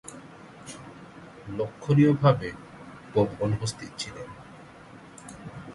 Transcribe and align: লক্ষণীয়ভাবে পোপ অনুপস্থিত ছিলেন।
লক্ষণীয়ভাবে 1.57 2.49
পোপ 3.13 3.29
অনুপস্থিত 3.41 3.91
ছিলেন। 3.97 4.29